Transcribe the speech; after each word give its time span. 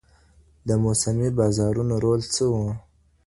د 0.67 0.69
موسمي 0.83 1.29
بازارونو 1.39 1.95
رول 2.03 2.21
څه 2.33 2.43
و؟ 2.51 2.53